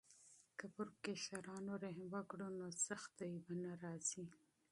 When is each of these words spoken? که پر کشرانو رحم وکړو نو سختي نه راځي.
که 0.57 0.65
پر 0.75 0.87
کشرانو 1.05 1.73
رحم 1.83 2.05
وکړو 2.13 2.47
نو 2.59 2.67
سختي 2.87 3.31
نه 3.63 3.71
راځي. 3.83 4.25